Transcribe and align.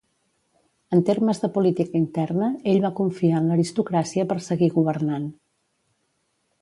En 0.95 0.99
termes 1.09 1.41
de 1.43 1.49
política 1.57 1.99
interna, 1.99 2.49
ell 2.73 2.81
va 2.85 2.91
confiar 3.01 3.43
en 3.43 3.51
l'aristocràcia 3.51 4.27
per 4.33 4.39
seguir 4.47 4.71
governant. 4.79 5.29